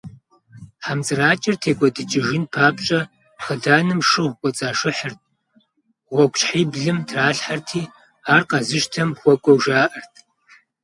Хьэмцӏыракӏэр 0.85 1.55
текӏуэдыкӏыжын 1.61 2.43
папщӏэ, 2.53 3.01
хъыданым 3.43 4.01
шыгъу 4.09 4.37
кӏуэцӏашыхьырт, 4.39 5.19
гъуэгущхьиблым 6.09 6.99
тралъхьэрти, 7.07 7.81
ар 8.33 8.41
къэзыщтэм 8.49 9.09
хуэкӏуэу 9.19 9.61
жаӏэрт. 9.63 10.13